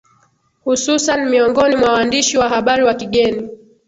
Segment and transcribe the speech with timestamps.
[0.63, 3.49] hususan miongoni mwa waandishi wa habari wa kigeni